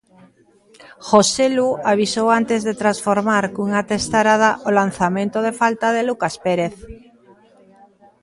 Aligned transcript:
Joselu 1.09 1.65
avisou 1.93 2.27
antes 2.39 2.59
de 2.67 2.77
transformar 2.81 3.43
cunha 3.55 3.81
testarada 3.91 4.49
o 4.67 4.69
lanzamento 4.79 5.37
de 5.45 5.51
falta 5.61 5.87
de 5.95 6.01
Lucas 6.09 6.35
Pérez. 6.43 6.75